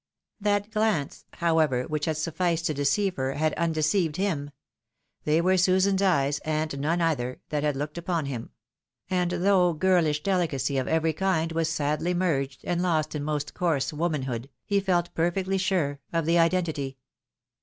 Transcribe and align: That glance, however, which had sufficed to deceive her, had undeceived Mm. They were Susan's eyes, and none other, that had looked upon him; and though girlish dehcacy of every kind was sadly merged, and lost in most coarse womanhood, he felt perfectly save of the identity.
That 0.39 0.71
glance, 0.71 1.25
however, 1.33 1.83
which 1.83 2.05
had 2.05 2.17
sufficed 2.17 2.65
to 2.65 2.73
deceive 2.73 3.17
her, 3.17 3.33
had 3.35 3.53
undeceived 3.53 4.15
Mm. 4.15 4.49
They 5.25 5.41
were 5.41 5.57
Susan's 5.57 6.01
eyes, 6.01 6.39
and 6.39 6.79
none 6.79 7.01
other, 7.01 7.39
that 7.49 7.61
had 7.61 7.75
looked 7.75 7.99
upon 7.99 8.25
him; 8.25 8.49
and 9.11 9.29
though 9.29 9.73
girlish 9.73 10.23
dehcacy 10.23 10.81
of 10.81 10.87
every 10.87 11.13
kind 11.13 11.51
was 11.51 11.69
sadly 11.69 12.15
merged, 12.15 12.61
and 12.63 12.81
lost 12.81 13.13
in 13.13 13.23
most 13.23 13.53
coarse 13.53 13.93
womanhood, 13.93 14.49
he 14.65 14.79
felt 14.79 15.13
perfectly 15.13 15.59
save 15.59 15.97
of 16.11 16.25
the 16.25 16.39
identity. 16.39 16.97